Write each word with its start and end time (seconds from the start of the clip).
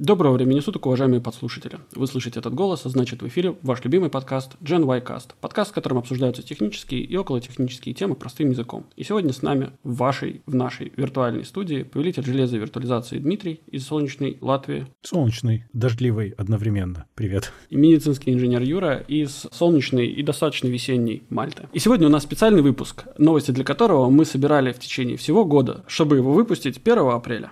Доброго 0.00 0.32
времени 0.32 0.60
суток, 0.60 0.86
уважаемые 0.86 1.20
подслушатели. 1.20 1.78
Вы 1.94 2.06
слышите 2.06 2.38
этот 2.38 2.54
голос, 2.54 2.86
а 2.86 2.88
значит 2.88 3.20
в 3.20 3.28
эфире 3.28 3.56
ваш 3.60 3.84
любимый 3.84 4.08
подкаст 4.08 4.56
Gen 4.62 4.86
Y 4.86 5.02
Cast. 5.02 5.32
Подкаст, 5.42 5.72
в 5.72 5.74
котором 5.74 5.98
обсуждаются 5.98 6.42
технические 6.42 7.02
и 7.02 7.14
околотехнические 7.18 7.94
темы 7.94 8.14
простым 8.14 8.48
языком. 8.48 8.86
И 8.96 9.04
сегодня 9.04 9.34
с 9.34 9.42
нами 9.42 9.72
в 9.84 9.96
вашей, 9.96 10.40
в 10.46 10.54
нашей 10.54 10.90
виртуальной 10.96 11.44
студии 11.44 11.82
повелитель 11.82 12.24
железа 12.24 12.56
и 12.56 12.60
виртуализации 12.60 13.18
Дмитрий 13.18 13.60
из 13.66 13.84
солнечной 13.84 14.38
Латвии. 14.40 14.86
Солнечный, 15.02 15.66
дождливый 15.74 16.30
одновременно. 16.30 17.04
Привет. 17.14 17.52
И 17.68 17.76
медицинский 17.76 18.32
инженер 18.32 18.62
Юра 18.62 19.04
из 19.06 19.48
солнечной 19.52 20.06
и 20.06 20.22
достаточно 20.22 20.68
весенней 20.68 21.24
Мальты. 21.28 21.68
И 21.74 21.78
сегодня 21.78 22.06
у 22.06 22.10
нас 22.10 22.22
специальный 22.22 22.62
выпуск, 22.62 23.04
новости 23.18 23.50
для 23.50 23.64
которого 23.64 24.08
мы 24.08 24.24
собирали 24.24 24.72
в 24.72 24.78
течение 24.78 25.18
всего 25.18 25.44
года, 25.44 25.84
чтобы 25.88 26.16
его 26.16 26.32
выпустить 26.32 26.80
1 26.82 26.98
апреля. 27.00 27.50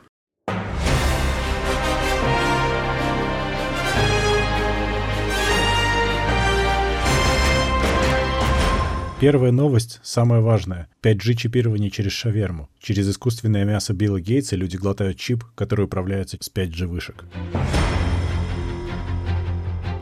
Первая 9.21 9.51
новость, 9.51 9.99
самая 10.05 10.41
важная. 10.41 10.87
5G 11.03 11.35
чипирование 11.35 11.91
через 11.91 12.13
шаверму. 12.13 12.69
Через 12.79 13.11
искусственное 13.11 13.65
мясо 13.65 13.93
Билла 13.93 14.21
Гейтса 14.21 14.55
люди 14.55 14.77
глотают 14.77 15.19
чип, 15.19 15.43
который 15.57 15.87
управляется 15.87 16.37
с 16.41 16.49
5G 16.49 16.87
вышек. 16.87 17.25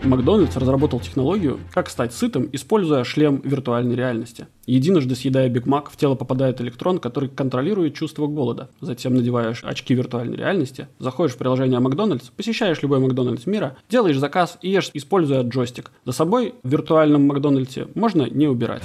Макдональдс 0.05 0.56
разработал 0.56 1.00
технологию, 1.00 1.59
как 1.73 1.88
стать 1.88 2.12
сытым, 2.12 2.48
используя 2.52 3.04
шлем 3.04 3.41
виртуальной 3.45 3.95
реальности. 3.95 4.46
Единожды 4.66 5.14
съедая 5.14 5.48
Биг 5.48 5.66
Мак, 5.66 5.91
в 5.91 5.96
тело 5.96 6.14
попадает 6.14 6.60
электрон, 6.60 6.98
который 6.98 7.28
контролирует 7.28 7.95
чувство 7.95 8.27
голода. 8.27 8.68
Затем 8.80 9.14
надеваешь 9.14 9.62
очки 9.64 9.95
виртуальной 9.95 10.37
реальности, 10.37 10.88
заходишь 10.98 11.34
в 11.34 11.38
приложение 11.38 11.80
Макдональдс, 11.80 12.30
посещаешь 12.30 12.82
любой 12.82 13.01
Макдональдс 13.01 13.46
мира, 13.46 13.77
делаешь 13.88 14.18
заказ 14.18 14.59
и 14.62 14.70
ешь, 14.70 14.90
используя 14.95 15.42
джойстик. 15.42 15.90
За 16.04 16.12
собой 16.12 16.54
в 16.63 16.68
виртуальном 16.70 17.26
Макдональдсе 17.26 17.88
можно 17.95 18.29
не 18.29 18.46
убирать. 18.46 18.82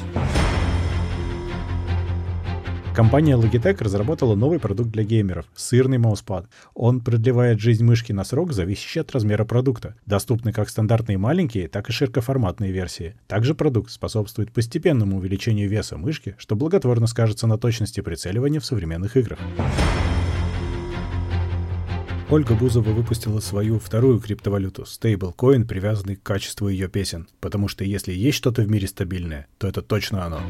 Компания 2.94 3.38
Logitech 3.38 3.82
разработала 3.82 4.36
новый 4.36 4.60
продукт 4.60 4.90
для 4.90 5.04
геймеров— 5.04 5.46
сырный 5.56 5.98
мауспад. 5.98 6.50
Он 6.74 7.00
продлевает 7.00 7.62
жизнь 7.62 7.86
мышки 7.86 8.12
на 8.12 8.26
срок, 8.26 8.52
зависящий 8.52 9.00
от 9.00 9.14
размера 9.14 9.46
продукта. 9.46 9.96
Доступны 10.06 10.52
как 10.52 10.68
стандартные 10.68 11.18
маленькие, 11.18 11.70
так 11.70 11.90
и 11.90 11.94
широкоформатные 11.94 12.74
версии. 12.74 13.16
Также 13.28 13.56
продукт 13.56 13.92
способствует 13.92 14.52
постепенному 14.52 15.18
увеличению 15.18 15.70
веса 15.70 15.98
мышки, 15.98 16.36
что 16.38 16.58
благотворно 16.58 17.08
скажется 17.08 17.48
на 17.48 17.58
точности 17.58 18.02
прицеливания 18.02 18.60
в 18.60 18.66
современных 18.66 19.16
играх. 19.16 19.40
Ольга 22.30 22.56
Бузова 22.56 22.90
выпустила 22.90 23.40
свою 23.40 23.80
вторую 23.80 24.20
криптовалюту— 24.20 24.86
стейблкоин, 24.88 25.66
привязанный 25.66 26.18
к 26.18 26.24
качеству 26.24 26.68
ее 26.68 26.90
песен. 26.90 27.30
Потому 27.40 27.70
что 27.70 27.86
если 27.86 28.12
есть 28.12 28.38
что-то 28.38 28.64
в 28.64 28.70
мире 28.70 28.88
стабильное, 28.88 29.48
то 29.58 29.68
это 29.68 29.82
точно 29.82 30.26
оно. 30.26 30.42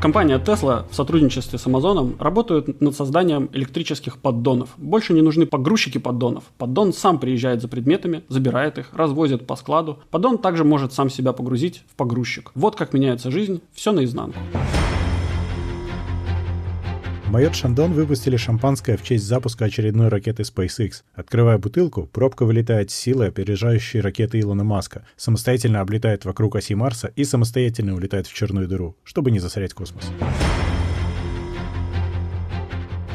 Компания 0.00 0.38
Tesla 0.38 0.84
в 0.88 0.94
сотрудничестве 0.94 1.58
с 1.58 1.66
Amazon 1.66 2.14
работает 2.22 2.80
над 2.80 2.94
созданием 2.94 3.50
электрических 3.52 4.18
поддонов. 4.18 4.70
Больше 4.76 5.12
не 5.12 5.22
нужны 5.22 5.44
погрузчики 5.44 5.98
поддонов. 5.98 6.44
Поддон 6.56 6.92
сам 6.92 7.18
приезжает 7.18 7.62
за 7.62 7.66
предметами, 7.66 8.22
забирает 8.28 8.78
их, 8.78 8.90
развозит 8.92 9.44
по 9.44 9.56
складу. 9.56 9.98
Поддон 10.10 10.38
также 10.38 10.62
может 10.62 10.92
сам 10.92 11.10
себя 11.10 11.32
погрузить 11.32 11.82
в 11.90 11.96
погрузчик. 11.96 12.52
Вот 12.54 12.76
как 12.76 12.92
меняется 12.92 13.32
жизнь, 13.32 13.60
все 13.74 13.90
наизнанку. 13.90 14.38
Майот 17.30 17.54
Шандон 17.54 17.92
выпустили 17.92 18.38
шампанское 18.38 18.96
в 18.96 19.02
честь 19.02 19.26
запуска 19.26 19.66
очередной 19.66 20.08
ракеты 20.08 20.44
SpaceX. 20.44 21.02
Открывая 21.14 21.58
бутылку, 21.58 22.06
пробка 22.06 22.46
вылетает 22.46 22.90
с 22.90 22.94
силой 22.94 23.28
опережающей 23.28 24.00
ракеты 24.00 24.40
Илона 24.40 24.64
Маска, 24.64 25.06
самостоятельно 25.16 25.82
облетает 25.82 26.24
вокруг 26.24 26.56
оси 26.56 26.74
Марса 26.74 27.12
и 27.16 27.24
самостоятельно 27.24 27.94
улетает 27.94 28.26
в 28.26 28.32
черную 28.32 28.66
дыру, 28.66 28.96
чтобы 29.04 29.30
не 29.30 29.40
засорять 29.40 29.74
космос. 29.74 30.10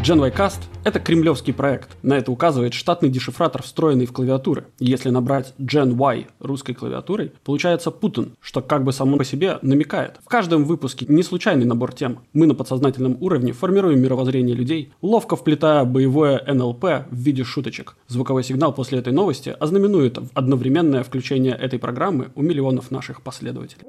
GenYcast— 0.03 0.59
это 0.83 0.99
кремлевский 0.99 1.53
проект. 1.53 1.95
На 2.03 2.17
это 2.17 2.29
указывает 2.29 2.73
штатный 2.73 3.07
дешифратор, 3.07 3.63
встроенный 3.63 4.05
в 4.05 4.11
клавиатуры. 4.11 4.65
Если 4.77 5.09
набрать 5.09 5.53
Gen 5.57 5.93
Y 5.95 6.27
русской 6.41 6.73
клавиатурой, 6.73 7.31
получается 7.45 7.89
Путин, 7.89 8.33
что 8.41 8.61
как 8.61 8.83
бы 8.83 8.91
само 8.91 9.15
по 9.15 9.23
себе 9.23 9.59
намекает. 9.61 10.19
В 10.21 10.27
каждом 10.27 10.65
выпуске 10.65 11.05
не 11.07 11.23
случайный 11.23 11.63
набор 11.63 11.93
тем. 11.93 12.19
Мы 12.33 12.47
на 12.47 12.53
подсознательном 12.53 13.15
уровне 13.21 13.53
формируем 13.53 14.01
мировоззрение 14.01 14.53
людей, 14.53 14.91
ловко 15.01 15.37
вплетая 15.37 15.85
боевое 15.85 16.43
НЛП 16.53 16.83
в 17.09 17.15
виде 17.15 17.45
шуточек. 17.45 17.95
Звуковой 18.09 18.43
сигнал 18.43 18.73
после 18.73 18.99
этой 18.99 19.13
новости 19.13 19.55
ознаменует 19.57 20.17
одновременное 20.33 21.03
включение 21.03 21.53
этой 21.53 21.79
программы 21.79 22.27
у 22.35 22.41
миллионов 22.41 22.91
наших 22.91 23.21
последователей. 23.21 23.85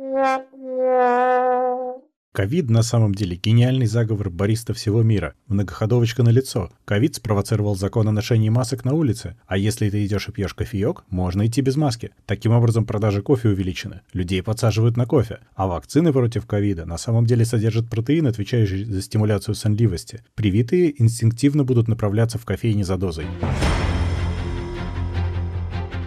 Ковид 2.34 2.68
на 2.68 2.82
самом 2.82 3.14
деле 3.14 3.36
гениальный 3.36 3.86
заговор 3.86 4.28
бариста 4.28 4.74
всего 4.74 5.04
мира. 5.04 5.34
Многоходовочка 5.46 6.24
на 6.24 6.30
лицо. 6.30 6.68
Ковид 6.84 7.14
спровоцировал 7.14 7.76
закон 7.76 8.08
о 8.08 8.10
ношении 8.10 8.48
масок 8.48 8.84
на 8.84 8.92
улице. 8.92 9.36
А 9.46 9.56
если 9.56 9.88
ты 9.88 10.04
идешь 10.04 10.28
и 10.28 10.32
пьешь 10.32 10.52
кофеек, 10.52 11.04
можно 11.10 11.46
идти 11.46 11.60
без 11.60 11.76
маски. 11.76 12.10
Таким 12.26 12.50
образом, 12.50 12.86
продажи 12.86 13.22
кофе 13.22 13.50
увеличены. 13.50 14.00
Людей 14.12 14.42
подсаживают 14.42 14.96
на 14.96 15.06
кофе. 15.06 15.38
А 15.54 15.68
вакцины 15.68 16.12
против 16.12 16.44
ковида 16.44 16.86
на 16.86 16.98
самом 16.98 17.24
деле 17.24 17.44
содержат 17.44 17.88
протеин, 17.88 18.26
отвечающий 18.26 18.82
за 18.82 19.00
стимуляцию 19.00 19.54
сонливости. 19.54 20.24
Привитые 20.34 21.00
инстинктивно 21.00 21.62
будут 21.62 21.86
направляться 21.86 22.38
в 22.38 22.44
кофейни 22.44 22.82
за 22.82 22.96
дозой. 22.96 23.26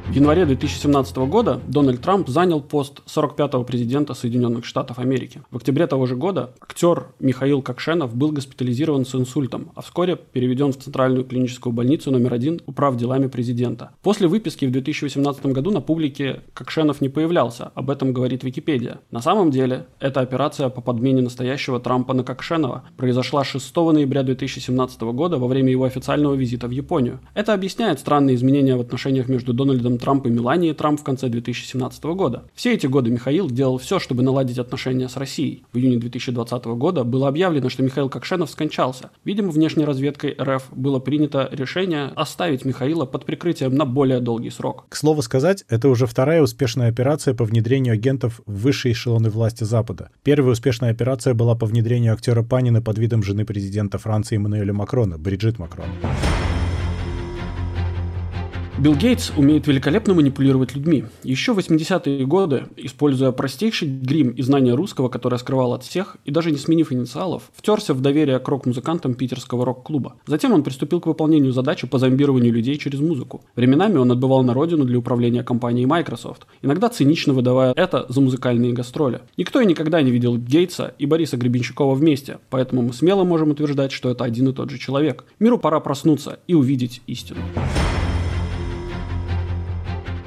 В 0.10 0.16
январе 0.16 0.46
2017 0.46 1.18
года 1.18 1.60
Дональд 1.68 2.02
Трамп 2.02 2.30
занял 2.30 2.62
пост 2.62 3.02
45-го 3.14 3.66
президента 3.66 4.14
Соединенных 4.14 4.64
Штатов 4.64 5.00
Америки. 5.00 5.42
В 5.52 5.58
октябре 5.58 5.86
того 5.86 6.06
же 6.06 6.16
года 6.16 6.52
актер 6.62 7.08
Михаил 7.20 7.62
Кокшенов 7.62 8.16
был 8.16 8.32
госпитализирован 8.32 9.06
с 9.06 9.14
инсультом, 9.14 9.70
а 9.76 9.82
вскоре 9.82 10.16
переведен 10.16 10.72
в 10.72 10.78
Центральную 10.78 11.26
клиническую 11.26 11.74
больницу 11.74 12.10
номер 12.10 12.34
один 12.34 12.62
управ 12.66 12.96
делами 12.96 13.28
президента. 13.28 13.92
После 14.02 14.30
выписки 14.30 14.64
в 14.64 14.72
2018 14.72 15.46
году 15.48 15.72
на 15.72 15.82
публике 15.82 16.42
Кокшенов 16.54 17.02
не 17.02 17.10
появлялся, 17.10 17.72
об 17.76 17.90
этом 17.90 18.14
говорит 18.14 18.46
Википедия. 18.46 19.00
На 19.12 19.22
самом 19.22 19.52
деле, 19.52 19.88
эта 20.00 20.22
операция 20.22 20.70
по 20.70 20.80
подмене 20.80 21.22
настоящего 21.22 21.82
Трампа 21.82 22.14
на 22.14 22.24
Кокшенова 22.24 22.86
произошла 22.96 23.44
6 23.44 23.76
ноября 23.76 24.24
2017 24.24 25.02
года 25.02 25.38
во 25.38 25.48
время 25.48 25.70
его 25.70 25.84
официального 25.84 26.34
визита 26.34 26.68
в 26.68 26.72
Японию. 26.72 27.20
Это 27.34 27.54
объясняет 27.54 28.00
странные 28.00 28.38
изменения 28.38 28.78
в 28.78 28.82
отношениях 28.82 29.28
между 29.28 29.54
Дональдом 29.54 29.97
Трамп 29.98 30.26
и 30.28 30.30
Мелании 30.30 30.72
Трамп 30.74 31.00
в 31.00 31.04
конце 31.04 31.30
2017 31.30 32.04
года. 32.06 32.44
Все 32.54 32.74
эти 32.74 32.88
годы 32.88 33.12
Михаил 33.12 33.50
делал 33.50 33.78
все, 33.78 34.00
чтобы 34.00 34.24
наладить 34.24 34.60
отношения 34.60 35.10
с 35.10 35.18
Россией. 35.18 35.64
В 35.74 35.78
июне 35.78 35.98
2020 35.98 36.66
года 36.66 37.04
было 37.04 37.28
объявлено, 37.28 37.70
что 37.70 37.84
Михаил 37.84 38.10
Кокшенов 38.10 38.50
скончался. 38.50 39.12
Видимо, 39.24 39.52
внешней 39.52 39.86
разведкой 39.86 40.36
РФ 40.40 40.66
было 40.72 41.00
принято 41.00 41.50
решение 41.52 42.12
оставить 42.16 42.66
Михаила 42.66 43.06
под 43.06 43.26
прикрытием 43.26 43.76
на 43.76 43.86
более 43.86 44.20
долгий 44.20 44.50
срок. 44.50 44.86
К 44.90 44.96
слову 44.96 45.22
сказать, 45.22 45.64
это 45.70 45.90
уже 45.90 46.06
вторая 46.06 46.42
успешная 46.42 46.90
операция 46.90 47.34
по 47.34 47.46
внедрению 47.46 47.94
агентов 47.94 48.42
в 48.46 48.62
высшие 48.62 48.94
эшелоны 48.94 49.30
власти 49.30 49.64
Запада. 49.64 50.10
Первая 50.24 50.54
успешная 50.54 50.92
операция 50.92 51.34
была 51.34 51.56
по 51.56 51.66
внедрению 51.66 52.14
актера 52.14 52.44
Панина 52.44 52.82
под 52.82 52.98
видом 52.98 53.24
жены 53.24 53.46
президента 53.46 53.98
Франции 53.98 54.36
Эммануэля 54.36 54.74
Макрона, 54.74 55.18
Бриджит 55.18 55.60
Макрон. 55.60 55.88
Билл 58.80 58.94
Гейтс 58.94 59.32
умеет 59.36 59.66
великолепно 59.66 60.14
манипулировать 60.14 60.76
людьми. 60.76 61.06
Еще 61.24 61.54
в 61.54 61.58
80-е 61.58 62.28
годы, 62.28 62.66
используя 62.76 63.32
простейший 63.32 63.88
грим 63.88 64.30
и 64.30 64.44
знания 64.44 64.76
русского, 64.76 65.10
которое 65.10 65.38
скрывал 65.38 65.74
от 65.74 65.84
всех, 65.84 66.18
и 66.26 66.32
даже 66.32 66.52
не 66.52 66.58
сменив 66.58 66.92
инициалов, 66.92 67.50
втерся 67.56 67.96
в 67.96 68.02
доверие 68.02 68.38
к 68.38 68.48
рок-музыкантам 68.48 69.16
питерского 69.16 69.66
рок-клуба. 69.66 70.18
Затем 70.28 70.54
он 70.54 70.62
приступил 70.62 71.02
к 71.02 71.08
выполнению 71.08 71.54
задачи 71.54 71.88
по 71.88 71.98
зомбированию 71.98 72.54
людей 72.54 72.78
через 72.78 73.00
музыку. 73.00 73.42
Временами 73.56 73.98
он 73.98 74.12
отбывал 74.12 74.44
на 74.44 74.54
родину 74.54 74.86
для 74.86 75.00
управления 75.00 75.42
компанией 75.42 75.88
Microsoft, 75.88 76.46
иногда 76.62 76.90
цинично 76.90 77.34
выдавая 77.34 77.74
это 77.76 78.06
за 78.10 78.22
музыкальные 78.22 78.74
гастроли. 78.74 79.22
Никто 79.38 79.60
и 79.60 79.66
никогда 79.66 80.04
не 80.04 80.12
видел 80.12 80.38
Гейтса 80.38 80.94
и 81.00 81.08
Бориса 81.08 81.36
Гребенщикова 81.36 81.96
вместе, 81.96 82.38
поэтому 82.52 82.84
мы 82.84 82.94
смело 82.94 83.24
можем 83.24 83.50
утверждать, 83.50 83.92
что 83.92 84.12
это 84.12 84.24
один 84.24 84.50
и 84.50 84.54
тот 84.54 84.70
же 84.70 84.78
человек. 84.78 85.24
Миру 85.40 85.58
пора 85.58 85.80
проснуться 85.80 86.38
и 86.46 86.54
увидеть 86.54 87.02
истину. 87.08 87.40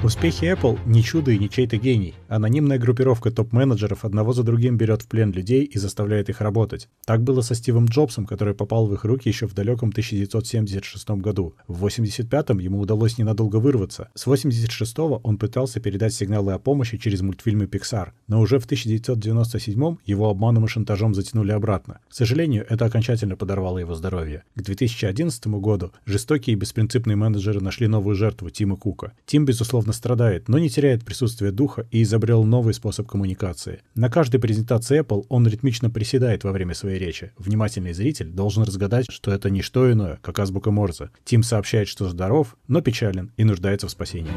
Успехи 0.03 0.45
Apple 0.47 0.79
не 0.87 1.03
чудо 1.03 1.31
и 1.31 1.39
не 1.39 1.51
чей-то 1.51 1.77
гений. 1.77 2.15
Анонимная 2.27 2.79
группировка 2.79 3.31
топ-менеджеров 3.31 4.07
одного 4.07 4.33
за 4.33 4.43
другим 4.43 4.79
берет 4.79 5.03
в 5.03 5.09
плен 5.09 5.31
людей 5.31 5.65
и 5.65 5.79
заставляет 5.79 6.31
их 6.31 6.41
работать. 6.41 6.89
Так 7.05 7.23
было 7.23 7.43
со 7.43 7.55
Стивом 7.55 7.85
Джобсом, 7.85 8.25
который 8.25 8.55
попал 8.55 8.87
в 8.87 8.95
их 8.95 9.05
руки 9.05 9.29
еще 9.29 9.47
в 9.47 9.53
далеком 9.53 9.91
1976 9.91 11.11
году. 11.11 11.55
В 11.69 11.85
85-м 11.85 12.61
ему 12.61 12.81
удалось 12.81 13.19
ненадолго 13.19 13.57
вырваться. 13.57 14.09
С 14.15 14.27
86-го 14.27 15.21
он 15.23 15.37
пытался 15.37 15.81
передать 15.81 16.15
сигналы 16.15 16.55
о 16.55 16.59
помощи 16.59 16.97
через 16.97 17.21
мультфильмы 17.21 17.67
Pixar, 17.67 18.13
но 18.27 18.41
уже 18.41 18.59
в 18.59 18.67
1997-м 18.67 19.99
его 20.07 20.31
обманом 20.31 20.65
и 20.65 20.69
шантажом 20.69 21.15
затянули 21.15 21.53
обратно. 21.53 22.01
К 22.09 22.15
сожалению, 22.15 22.65
это 22.71 22.87
окончательно 22.87 23.37
подорвало 23.37 23.77
его 23.77 23.95
здоровье. 23.95 24.45
К 24.55 24.63
2011 24.63 25.47
году 25.49 25.93
жестокие 26.07 26.55
и 26.55 26.59
беспринципные 26.59 27.17
менеджеры 27.17 27.61
нашли 27.61 27.87
новую 27.87 28.17
жертву 28.17 28.49
Тима 28.49 28.77
Кука. 28.77 29.13
Тим, 29.27 29.45
безусловно, 29.45 29.91
страдает, 30.01 30.49
но 30.49 30.59
не 30.59 30.71
теряет 30.71 31.05
присутствие 31.05 31.53
духа 31.53 31.87
и 31.91 32.03
изобрел 32.03 32.43
новый 32.45 32.73
способ 32.73 33.07
коммуникации. 33.07 33.83
На 33.95 34.09
каждой 34.09 34.41
презентации 34.41 35.01
Apple 35.01 35.27
он 35.29 35.47
ритмично 35.47 35.91
приседает 35.91 36.43
во 36.43 36.53
время 36.53 36.75
своей 36.75 36.99
речи. 36.99 37.33
Внимательный 37.37 37.93
зритель 37.93 38.31
должен 38.31 38.63
разгадать, 38.63 39.07
что 39.11 39.31
это 39.31 39.51
не 39.51 39.61
что 39.61 39.93
иное, 39.93 40.19
как 40.23 40.39
азбука 40.39 40.71
Морзе. 40.71 41.11
Тим 41.25 41.43
сообщает, 41.43 41.87
что 41.87 42.09
здоров, 42.09 42.57
но 42.67 42.81
печален 42.81 43.31
и 43.37 43.45
нуждается 43.45 43.89
в 43.89 43.91
спасении. 43.91 44.33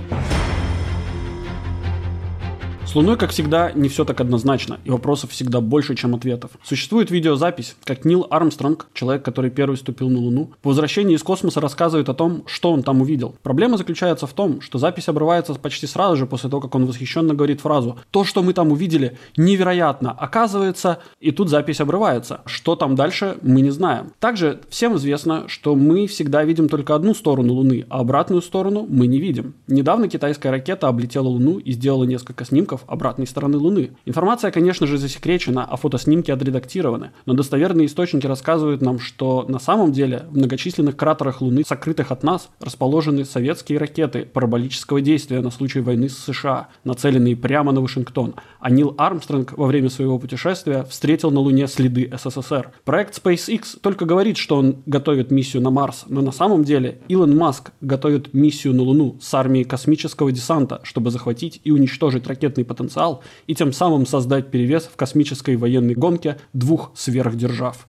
С 2.93 2.95
Луной, 2.95 3.17
как 3.17 3.31
всегда, 3.31 3.71
не 3.71 3.89
все 3.89 4.05
так 4.05 4.21
однозначно, 4.21 4.79
и 4.85 4.91
вопросов 4.91 5.31
всегда 5.31 5.61
больше, 5.61 5.95
чем 5.95 6.13
ответов. 6.13 6.51
Существует 6.61 7.09
видеозапись, 7.09 7.75
как 7.85 8.05
Нил 8.05 8.27
Армстронг, 8.29 8.85
человек, 8.93 9.25
который 9.25 9.49
первый 9.49 9.77
ступил 9.77 10.09
на 10.09 10.19
Луну, 10.19 10.51
по 10.61 10.69
возвращении 10.69 11.15
из 11.15 11.23
космоса 11.23 11.59
рассказывает 11.59 12.07
о 12.09 12.13
том, 12.13 12.43
что 12.45 12.71
он 12.71 12.83
там 12.83 13.01
увидел. 13.01 13.33
Проблема 13.41 13.77
заключается 13.77 14.27
в 14.27 14.33
том, 14.33 14.61
что 14.61 14.77
запись 14.77 15.07
обрывается 15.07 15.55
почти 15.55 15.87
сразу 15.87 16.17
же 16.17 16.27
после 16.27 16.51
того, 16.51 16.61
как 16.61 16.75
он 16.75 16.85
восхищенно 16.85 17.33
говорит 17.33 17.61
фразу 17.61 17.97
«То, 18.11 18.23
что 18.23 18.43
мы 18.43 18.53
там 18.53 18.71
увидели, 18.71 19.17
невероятно!» 19.37 20.11
Оказывается, 20.11 20.99
и 21.19 21.31
тут 21.31 21.49
запись 21.49 21.81
обрывается. 21.81 22.41
Что 22.45 22.75
там 22.75 22.93
дальше, 22.93 23.37
мы 23.41 23.61
не 23.61 23.71
знаем. 23.71 24.13
Также 24.19 24.61
всем 24.69 24.97
известно, 24.97 25.45
что 25.47 25.73
мы 25.73 26.05
всегда 26.05 26.43
видим 26.43 26.69
только 26.69 26.93
одну 26.93 27.15
сторону 27.15 27.53
Луны, 27.53 27.87
а 27.89 28.01
обратную 28.01 28.43
сторону 28.43 28.85
мы 28.87 29.07
не 29.07 29.19
видим. 29.19 29.55
Недавно 29.65 30.07
китайская 30.07 30.51
ракета 30.51 30.87
облетела 30.89 31.27
Луну 31.27 31.57
и 31.57 31.71
сделала 31.71 32.03
несколько 32.03 32.45
снимков, 32.45 32.82
обратной 32.87 33.27
стороны 33.27 33.57
Луны. 33.57 33.91
Информация, 34.05 34.51
конечно 34.51 34.87
же, 34.87 34.97
засекречена, 34.97 35.65
а 35.65 35.75
фотоснимки 35.77 36.31
отредактированы, 36.31 37.11
но 37.25 37.33
достоверные 37.33 37.87
источники 37.87 38.27
рассказывают 38.27 38.81
нам, 38.81 38.99
что 38.99 39.45
на 39.47 39.59
самом 39.59 39.91
деле 39.91 40.25
в 40.29 40.37
многочисленных 40.37 40.95
кратерах 40.95 41.41
Луны, 41.41 41.63
сокрытых 41.65 42.11
от 42.11 42.23
нас, 42.23 42.49
расположены 42.59 43.25
советские 43.25 43.77
ракеты 43.77 44.25
параболического 44.25 45.01
действия 45.01 45.41
на 45.41 45.51
случай 45.51 45.79
войны 45.79 46.09
с 46.09 46.17
США, 46.17 46.67
нацеленные 46.83 47.35
прямо 47.35 47.71
на 47.71 47.81
Вашингтон. 47.81 48.35
А 48.59 48.69
Нил 48.69 48.95
Армстронг 48.97 49.57
во 49.57 49.67
время 49.67 49.89
своего 49.89 50.19
путешествия 50.19 50.85
встретил 50.89 51.31
на 51.31 51.39
Луне 51.39 51.67
следы 51.67 52.11
СССР. 52.11 52.71
Проект 52.85 53.21
SpaceX 53.21 53.77
только 53.81 54.05
говорит, 54.05 54.37
что 54.37 54.57
он 54.57 54.77
готовит 54.85 55.31
миссию 55.31 55.61
на 55.61 55.69
Марс, 55.69 56.05
но 56.07 56.21
на 56.21 56.31
самом 56.31 56.63
деле 56.63 57.01
Илон 57.07 57.35
Маск 57.35 57.71
готовит 57.81 58.33
миссию 58.33 58.73
на 58.73 58.83
Луну 58.83 59.17
с 59.21 59.33
армией 59.33 59.65
космического 59.65 60.31
десанта, 60.31 60.81
чтобы 60.83 61.11
захватить 61.11 61.61
и 61.63 61.71
уничтожить 61.71 62.27
ракетный 62.27 62.65
потенциал 62.73 63.23
и 63.47 63.55
тем 63.55 63.71
самым 63.71 64.05
создать 64.05 64.51
перевес 64.51 64.83
в 64.83 64.95
космической 64.95 65.55
военной 65.55 65.95
гонке 65.95 66.37
двух 66.53 66.91
сверхдержав. 66.95 67.87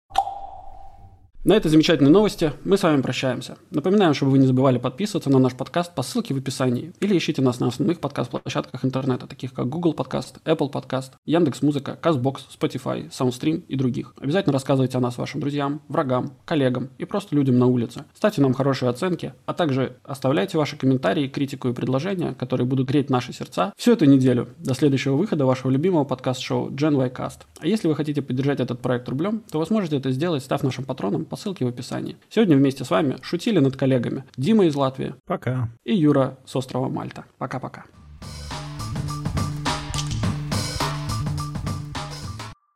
На 1.43 1.55
этой 1.55 1.69
замечательной 1.69 2.11
новости 2.11 2.53
мы 2.63 2.77
с 2.77 2.83
вами 2.83 3.01
прощаемся. 3.01 3.57
Напоминаем, 3.71 4.13
чтобы 4.13 4.33
вы 4.33 4.38
не 4.38 4.45
забывали 4.45 4.77
подписываться 4.77 5.31
на 5.31 5.39
наш 5.39 5.55
подкаст 5.55 5.95
по 5.95 6.03
ссылке 6.03 6.35
в 6.35 6.38
описании 6.38 6.93
или 6.99 7.17
ищите 7.17 7.41
нас 7.41 7.59
на 7.59 7.65
основных 7.65 7.99
подкаст-площадках 7.99 8.85
интернета, 8.85 9.25
таких 9.25 9.51
как 9.51 9.67
Google 9.67 9.93
Подкаст, 9.93 10.38
Apple 10.45 10.69
Подкаст, 10.69 11.13
Яндекс.Музыка, 11.25 11.97
Castbox, 11.99 12.41
Spotify, 12.55 13.09
Soundstream 13.09 13.63
и 13.67 13.75
других. 13.75 14.13
Обязательно 14.21 14.53
рассказывайте 14.53 14.99
о 14.99 15.01
нас 15.01 15.17
вашим 15.17 15.41
друзьям, 15.41 15.81
врагам, 15.88 16.33
коллегам 16.45 16.91
и 16.99 17.05
просто 17.05 17.35
людям 17.35 17.57
на 17.57 17.65
улице. 17.65 18.05
Ставьте 18.13 18.39
нам 18.41 18.53
хорошие 18.53 18.89
оценки, 18.89 19.33
а 19.47 19.55
также 19.55 19.97
оставляйте 20.03 20.59
ваши 20.59 20.77
комментарии, 20.77 21.27
критику 21.27 21.69
и 21.69 21.73
предложения, 21.73 22.35
которые 22.35 22.67
будут 22.67 22.88
греть 22.88 23.09
наши 23.09 23.33
сердца 23.33 23.73
всю 23.77 23.93
эту 23.93 24.05
неделю 24.05 24.49
до 24.59 24.75
следующего 24.75 25.15
выхода 25.15 25.47
вашего 25.47 25.71
любимого 25.71 26.03
подкаст-шоу 26.03 26.69
Gen 26.69 26.97
y 26.97 27.09
Cast. 27.09 27.39
А 27.59 27.65
если 27.65 27.88
вы 27.88 27.95
хотите 27.95 28.21
поддержать 28.21 28.59
этот 28.59 28.79
проект 28.79 29.09
рублем, 29.09 29.41
то 29.51 29.57
вы 29.57 29.65
сможете 29.65 29.97
это 29.97 30.11
сделать, 30.11 30.43
став 30.43 30.61
нашим 30.61 30.85
патроном 30.85 31.25
по 31.31 31.38
ссылке 31.38 31.63
в 31.63 31.69
описании. 31.69 32.18
Сегодня 32.30 32.57
вместе 32.57 32.83
с 32.83 32.89
вами 32.89 33.16
шутили 33.22 33.60
над 33.60 33.78
коллегами 33.78 34.25
Дима 34.36 34.66
из 34.66 34.75
Латвии. 34.75 35.16
Пока. 35.25 35.69
И 35.86 35.95
Юра 35.95 36.38
с 36.45 36.54
острова 36.57 36.89
Мальта. 36.89 37.24
Пока-пока. 37.38 37.86